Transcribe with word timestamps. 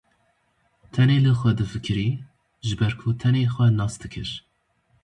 Tenê 0.93 1.17
li 1.25 1.33
xwe 1.39 1.51
difikirî, 1.59 2.09
ji 2.67 2.75
ber 2.79 2.93
ku 2.99 3.07
tenê 3.21 3.43
xwe 3.53 3.67
nas 3.79 3.93
dikir. 4.01 4.29